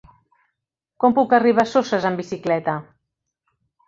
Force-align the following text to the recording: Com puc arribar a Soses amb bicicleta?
Com 1.03 1.13
puc 1.19 1.35
arribar 1.37 1.65
a 1.69 1.71
Soses 1.71 2.07
amb 2.09 2.21
bicicleta? 2.21 2.75